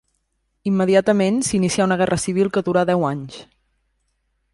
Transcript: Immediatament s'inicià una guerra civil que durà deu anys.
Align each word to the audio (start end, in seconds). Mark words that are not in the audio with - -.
Immediatament 0.69 1.37
s'inicià 1.49 1.85
una 1.89 1.97
guerra 2.03 2.19
civil 2.23 2.49
que 2.57 2.63
durà 2.71 2.85
deu 2.91 3.05
anys. 3.11 3.37